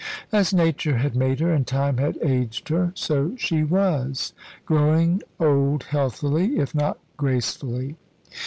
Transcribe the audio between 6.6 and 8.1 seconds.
not gracefully.